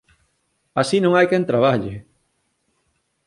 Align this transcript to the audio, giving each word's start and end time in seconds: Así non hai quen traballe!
Así 0.81 0.97
non 1.01 1.13
hai 1.15 1.27
quen 1.31 1.47
traballe! 1.49 1.95